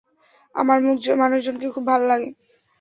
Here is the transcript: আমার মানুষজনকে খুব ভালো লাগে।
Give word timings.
আমার 0.55 0.79
মানুষজনকে 1.17 1.67
খুব 1.71 1.85
ভালো 1.87 2.05
লাগে। 2.07 2.29